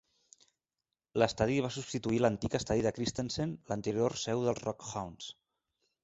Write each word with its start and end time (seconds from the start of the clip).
L'estadi 1.23 1.57
va 1.65 1.69
substituir 1.75 2.21
l'antic 2.25 2.55
estadi 2.59 2.85
de 2.85 2.91
Christensen, 2.95 3.53
l'anterior 3.73 4.17
seu 4.23 4.41
dels 4.47 4.63
RockHounds. 4.65 5.29